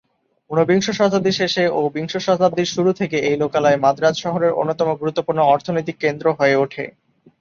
ঊনবিংশ 0.51 0.87
শতাব্দীর 0.91 1.37
শেষে 1.39 1.63
ও 1.69 1.89
বিংশ 1.89 2.13
শতাব্দীর 2.17 2.69
শুরু 2.75 2.91
থেকে 2.93 3.17
এই 3.29 3.37
লোকালয় 3.37 3.77
মাদ্রাজ 3.77 4.15
শহরের 4.19 4.51
অন্যতম 4.53 4.89
গুরুত্বপূর্ণ 4.95 5.39
অর্থনৈতিক 5.53 5.97
কেন্দ্র 5.99 6.25
হয়ে 6.39 6.55
ওঠে। 6.55 6.85